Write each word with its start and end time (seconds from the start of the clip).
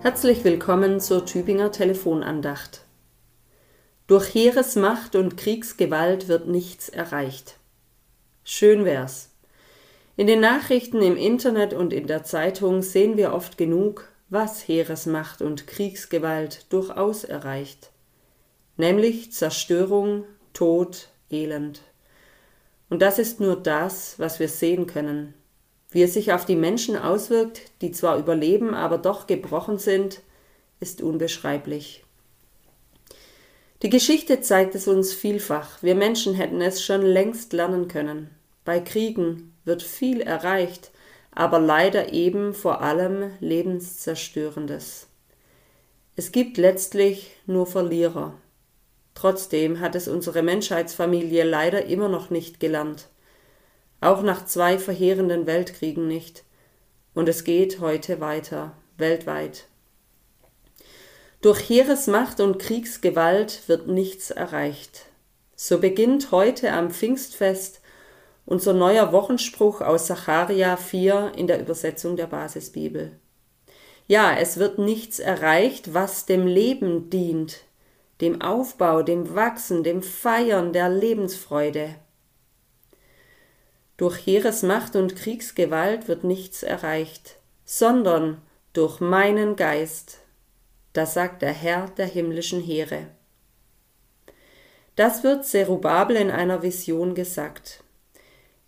Herzlich 0.00 0.44
willkommen 0.44 1.00
zur 1.00 1.26
Tübinger 1.26 1.72
Telefonandacht. 1.72 2.82
Durch 4.06 4.32
Heeresmacht 4.32 5.16
und 5.16 5.36
Kriegsgewalt 5.36 6.28
wird 6.28 6.46
nichts 6.46 6.88
erreicht. 6.88 7.56
Schön 8.44 8.84
wär's. 8.84 9.30
In 10.16 10.28
den 10.28 10.38
Nachrichten 10.38 11.02
im 11.02 11.16
Internet 11.16 11.74
und 11.74 11.92
in 11.92 12.06
der 12.06 12.22
Zeitung 12.22 12.82
sehen 12.82 13.16
wir 13.16 13.34
oft 13.34 13.58
genug, 13.58 14.08
was 14.30 14.68
Heeresmacht 14.68 15.42
und 15.42 15.66
Kriegsgewalt 15.66 16.72
durchaus 16.72 17.24
erreicht. 17.24 17.90
Nämlich 18.76 19.32
Zerstörung, 19.32 20.22
Tod, 20.52 21.08
Elend. 21.28 21.80
Und 22.88 23.02
das 23.02 23.18
ist 23.18 23.40
nur 23.40 23.56
das, 23.56 24.16
was 24.20 24.38
wir 24.38 24.48
sehen 24.48 24.86
können. 24.86 25.34
Wie 25.90 26.02
es 26.02 26.14
sich 26.14 26.32
auf 26.32 26.44
die 26.44 26.56
Menschen 26.56 26.96
auswirkt, 26.96 27.62
die 27.80 27.92
zwar 27.92 28.18
überleben, 28.18 28.74
aber 28.74 28.98
doch 28.98 29.26
gebrochen 29.26 29.78
sind, 29.78 30.20
ist 30.80 31.00
unbeschreiblich. 31.00 32.04
Die 33.82 33.90
Geschichte 33.90 34.40
zeigt 34.40 34.74
es 34.74 34.86
uns 34.86 35.14
vielfach. 35.14 35.82
Wir 35.82 35.94
Menschen 35.94 36.34
hätten 36.34 36.60
es 36.60 36.84
schon 36.84 37.02
längst 37.02 37.52
lernen 37.52 37.88
können. 37.88 38.30
Bei 38.64 38.80
Kriegen 38.80 39.54
wird 39.64 39.82
viel 39.82 40.20
erreicht, 40.20 40.90
aber 41.30 41.58
leider 41.58 42.12
eben 42.12 42.52
vor 42.52 42.82
allem 42.82 43.30
Lebenszerstörendes. 43.40 45.06
Es 46.16 46.32
gibt 46.32 46.58
letztlich 46.58 47.30
nur 47.46 47.66
Verlierer. 47.66 48.34
Trotzdem 49.14 49.80
hat 49.80 49.94
es 49.94 50.06
unsere 50.06 50.42
Menschheitsfamilie 50.42 51.44
leider 51.44 51.86
immer 51.86 52.08
noch 52.08 52.30
nicht 52.30 52.60
gelernt 52.60 53.08
auch 54.00 54.22
nach 54.22 54.44
zwei 54.44 54.78
verheerenden 54.78 55.46
Weltkriegen 55.46 56.06
nicht. 56.06 56.44
Und 57.14 57.28
es 57.28 57.44
geht 57.44 57.80
heute 57.80 58.20
weiter, 58.20 58.72
weltweit. 58.96 59.66
Durch 61.40 61.68
Heeresmacht 61.68 62.40
und 62.40 62.58
Kriegsgewalt 62.58 63.68
wird 63.68 63.86
nichts 63.86 64.30
erreicht. 64.30 65.06
So 65.54 65.78
beginnt 65.78 66.30
heute 66.32 66.72
am 66.72 66.90
Pfingstfest 66.90 67.80
unser 68.44 68.72
neuer 68.72 69.12
Wochenspruch 69.12 69.80
aus 69.80 70.06
Sacharia 70.06 70.76
4 70.76 71.32
in 71.36 71.46
der 71.46 71.60
Übersetzung 71.60 72.16
der 72.16 72.26
Basisbibel. 72.26 73.12
Ja, 74.06 74.34
es 74.34 74.56
wird 74.56 74.78
nichts 74.78 75.18
erreicht, 75.18 75.92
was 75.92 76.24
dem 76.24 76.46
Leben 76.46 77.10
dient, 77.10 77.60
dem 78.20 78.40
Aufbau, 78.40 79.02
dem 79.02 79.34
Wachsen, 79.34 79.84
dem 79.84 80.02
Feiern 80.02 80.72
der 80.72 80.88
Lebensfreude. 80.88 81.94
Durch 83.98 84.16
Heeresmacht 84.26 84.94
und 84.94 85.16
Kriegsgewalt 85.16 86.06
wird 86.06 86.22
nichts 86.22 86.62
erreicht, 86.62 87.34
sondern 87.64 88.40
durch 88.72 89.00
meinen 89.00 89.56
Geist. 89.56 90.20
Das 90.92 91.14
sagt 91.14 91.42
der 91.42 91.52
Herr 91.52 91.88
der 91.96 92.06
himmlischen 92.06 92.62
Heere. 92.62 93.08
Das 94.94 95.24
wird 95.24 95.44
Zerubabel 95.44 96.16
in 96.16 96.30
einer 96.30 96.62
Vision 96.62 97.16
gesagt. 97.16 97.82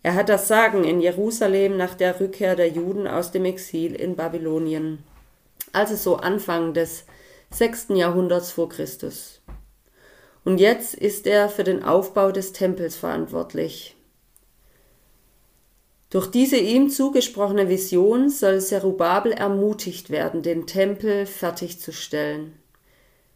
Er 0.03 0.15
hat 0.15 0.27
das 0.27 0.49
Sagen 0.49 0.83
in 0.83 0.99
Jerusalem 0.99 1.77
nach 1.77 1.95
der 1.95 2.19
Rückkehr 2.19 2.57
der 2.57 2.67
Juden 2.67 3.07
aus 3.07 3.31
dem 3.31 3.45
Exil 3.45 3.95
in 3.95 4.17
Babylonien, 4.17 5.01
also 5.71 5.95
so 5.95 6.17
Anfang 6.17 6.73
des 6.73 7.05
sechsten 7.49 7.95
Jahrhunderts 7.95 8.51
vor 8.51 8.67
Christus. 8.67 9.39
Und 10.43 10.57
jetzt 10.57 10.93
ist 10.93 11.25
er 11.25 11.47
für 11.47 11.63
den 11.63 11.83
Aufbau 11.83 12.33
des 12.33 12.51
Tempels 12.51 12.97
verantwortlich. 12.97 13.95
Durch 16.11 16.27
diese 16.27 16.57
ihm 16.57 16.89
zugesprochene 16.89 17.69
Vision 17.69 18.29
soll 18.29 18.59
Zerubabel 18.59 19.31
ermutigt 19.31 20.09
werden, 20.09 20.43
den 20.43 20.67
Tempel 20.67 21.25
fertigzustellen. 21.25 22.59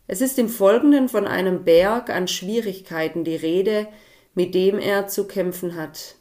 Es 0.08 0.20
ist 0.20 0.38
im 0.38 0.50
Folgenden 0.50 1.08
von 1.08 1.26
einem 1.26 1.64
Berg 1.64 2.10
an 2.10 2.28
Schwierigkeiten 2.28 3.24
die 3.24 3.38
Rede, 3.38 3.88
mit 4.36 4.54
dem 4.54 4.78
er 4.78 5.08
zu 5.08 5.26
kämpfen 5.26 5.76
hat. 5.76 6.16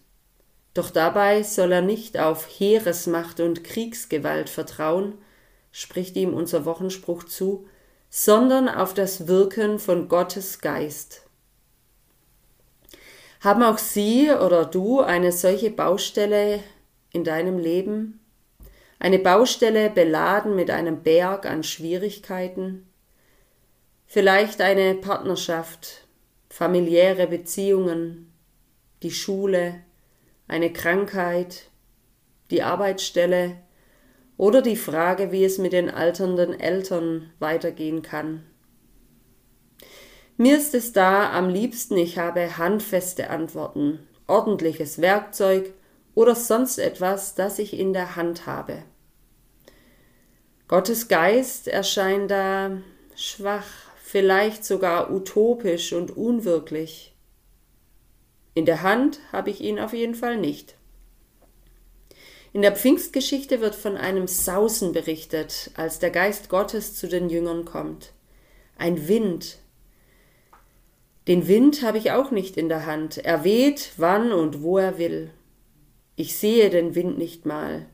Doch 0.75 0.91
dabei 0.91 1.43
soll 1.43 1.73
er 1.73 1.83
nicht 1.83 2.19
auf 2.19 2.49
Heeresmacht 2.49 3.41
und 3.41 3.65
Kriegsgewalt 3.65 4.49
vertrauen, 4.49 5.19
spricht 5.73 6.15
ihm 6.17 6.33
unser 6.33 6.65
Wochenspruch 6.65 7.25
zu, 7.25 7.67
sondern 8.11 8.69
auf 8.69 8.95
das 8.95 9.27
Wirken 9.27 9.81
von 9.81 10.06
Gottes 10.06 10.61
Geist. 10.61 11.24
Haben 13.44 13.62
auch 13.62 13.77
Sie 13.77 14.31
oder 14.31 14.65
du 14.65 15.00
eine 15.00 15.31
solche 15.31 15.71
Baustelle 15.71 16.60
in 17.12 17.25
deinem 17.25 17.59
Leben? 17.59 18.21
Eine 18.99 19.19
Baustelle 19.19 19.91
beladen 19.91 20.56
mit 20.56 20.71
einem 20.71 21.03
Berg 21.03 21.44
an 21.44 21.62
Schwierigkeiten? 21.62 22.88
Vielleicht 24.06 24.62
eine 24.62 24.94
Partnerschaft, 24.94 26.06
familiäre 26.49 27.27
Beziehungen, 27.27 28.32
die 29.03 29.10
Schule, 29.10 29.75
eine 30.49 30.72
Krankheit, 30.72 31.69
die 32.50 32.62
Arbeitsstelle 32.62 33.56
oder 34.38 34.62
die 34.62 34.76
Frage, 34.76 35.32
wie 35.32 35.44
es 35.44 35.59
mit 35.59 35.75
den 35.75 35.91
alternden 35.91 36.59
Eltern 36.59 37.31
weitergehen 37.41 38.00
kann. 38.00 38.47
Mir 40.37 40.56
ist 40.56 40.75
es 40.75 40.93
da 40.93 41.33
am 41.33 41.49
liebsten, 41.49 41.97
ich 41.97 42.19
habe 42.19 42.56
handfeste 42.59 43.31
Antworten, 43.31 44.00
ordentliches 44.27 45.00
Werkzeug 45.00 45.72
oder 46.15 46.34
sonst 46.34 46.78
etwas, 46.78 47.37
das 47.37 47.61
ich 47.61 47.78
in 47.78 47.93
der 47.93 48.17
Hand 48.17 48.47
habe. 48.47 48.83
Gottes 50.67 51.06
Geist 51.06 51.69
erscheint 51.69 52.33
da 52.33 52.78
schwach, 53.15 53.67
vielleicht 54.03 54.65
sogar 54.65 55.12
utopisch 55.12 55.93
und 55.93 56.17
unwirklich. 56.17 57.15
In 58.55 58.67
der 58.67 58.83
Hand 58.83 59.21
habe 59.31 59.50
ich 59.50 59.61
ihn 59.61 59.78
auf 59.78 59.93
jeden 59.93 60.15
Fall 60.17 60.37
nicht. 60.37 60.75
In 62.53 62.62
der 62.62 62.75
Pfingstgeschichte 62.75 63.61
wird 63.61 63.75
von 63.75 63.97
einem 63.97 64.27
Sausen 64.27 64.93
berichtet, 64.93 65.71
als 65.77 66.00
der 66.00 66.11
Geist 66.11 66.49
Gottes 66.49 66.97
zu 66.97 67.09
den 67.09 67.28
Jüngern 67.28 67.65
kommt. 67.65 68.12
Ein 68.78 69.06
Wind, 69.06 69.59
den 71.27 71.49
Wind 71.49 71.83
habe 71.83 71.99
ich 71.99 72.12
auch 72.12 72.31
nicht 72.31 72.57
in 72.57 72.69
der 72.69 72.85
Hand. 72.85 73.19
Er 73.19 73.45
weht, 73.45 73.93
wann 73.97 74.33
und 74.33 74.62
wo 74.62 74.79
er 74.79 74.99
will. 74.99 75.31
Ich 76.17 76.37
sehe 76.37 76.71
den 76.71 76.95
Wind 76.95 77.19
nicht 77.19 77.47
mal, 77.47 77.87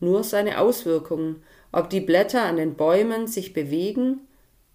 nur 0.00 0.24
seine 0.24 0.58
Auswirkungen, 0.58 1.42
ob 1.72 1.88
die 1.88 2.00
Blätter 2.00 2.42
an 2.42 2.56
den 2.56 2.74
Bäumen 2.74 3.26
sich 3.26 3.52
bewegen 3.52 4.20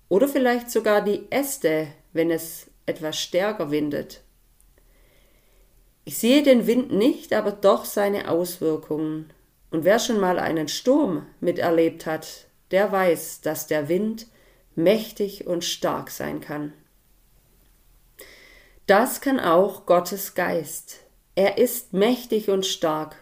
oder 0.08 0.28
vielleicht 0.28 0.72
sogar 0.72 1.04
die 1.04 1.30
Äste, 1.30 1.88
wenn 2.14 2.32
es 2.32 2.72
etwas 2.86 3.20
stärker 3.20 3.70
windet. 3.70 4.22
Ich 6.06 6.18
sehe 6.18 6.42
den 6.42 6.66
Wind 6.66 6.92
nicht, 6.92 7.34
aber 7.34 7.52
doch 7.52 7.86
seine 7.86 8.32
Auswirkungen. 8.32 9.30
Und 9.70 9.84
wer 9.84 10.00
schon 10.00 10.20
mal 10.20 10.40
einen 10.40 10.68
Sturm 10.68 11.28
miterlebt 11.40 12.08
hat, 12.08 12.48
der 12.72 12.92
weiß, 12.92 13.42
dass 13.42 13.68
der 13.68 13.88
Wind 13.90 14.26
mächtig 14.76 15.46
und 15.46 15.64
stark 15.64 16.10
sein 16.10 16.42
kann. 16.42 16.74
Das 18.90 19.22
kann 19.22 19.40
auch 19.40 19.86
Gottes 19.86 20.34
Geist. 20.34 21.02
Er 21.36 21.60
ist 21.60 21.94
mächtig 21.94 22.50
und 22.50 22.66
stark. 22.66 23.18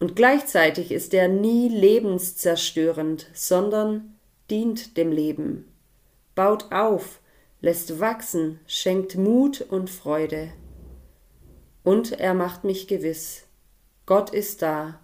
Und 0.00 0.16
gleichzeitig 0.16 0.92
ist 0.92 1.12
er 1.12 1.28
nie 1.28 1.68
lebenszerstörend, 1.68 3.26
sondern 3.34 4.16
dient 4.48 4.96
dem 4.96 5.12
Leben, 5.12 5.70
baut 6.34 6.72
auf, 6.72 7.20
lässt 7.60 8.00
wachsen, 8.00 8.58
schenkt 8.66 9.18
Mut 9.18 9.60
und 9.60 9.90
Freude. 9.90 10.48
Und 11.84 12.12
er 12.12 12.32
macht 12.32 12.64
mich 12.64 12.88
gewiss, 12.88 13.44
Gott 14.06 14.30
ist 14.30 14.62
da 14.62 15.00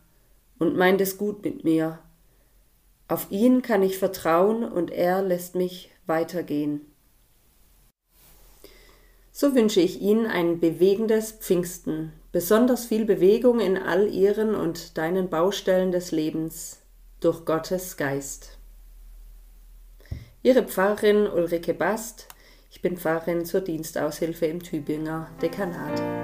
und 0.59 0.79
meint 0.79 1.03
es 1.03 1.19
gut 1.19 1.45
mit 1.45 1.63
mir. 1.63 1.99
Auf 3.07 3.31
ihn 3.31 3.61
kann 3.61 3.83
ich 3.83 3.99
vertrauen 3.99 4.65
und 4.65 4.91
er 4.91 5.21
lässt 5.21 5.57
mich 5.57 5.91
weitergehen. 6.07 6.92
So 9.35 9.55
wünsche 9.55 9.81
ich 9.81 10.03
Ihnen 10.03 10.27
ein 10.27 10.61
bewegendes 10.61 11.33
Pfingsten, 11.33 12.13
besonders 12.33 12.85
viel 12.85 13.07
Bewegung 13.07 13.61
in 13.61 13.79
all 13.79 14.07
Ihren 14.09 14.55
und 14.55 14.99
deinen 14.99 15.31
Baustellen 15.31 15.91
des 15.91 16.13
Lebens 16.13 16.83
durch 17.21 17.47
Gottes 17.47 17.97
Geist. 17.97 18.59
Ihre 20.43 20.65
Pfarrerin 20.65 21.27
Ulrike 21.27 21.73
Bast, 21.73 22.29
ich 22.71 22.83
bin 22.83 22.99
Pfarrerin 22.99 23.47
zur 23.47 23.63
Dienstaushilfe 23.63 24.47
im 24.47 24.63
Tübinger 24.63 25.31
Dekanat. 25.41 26.22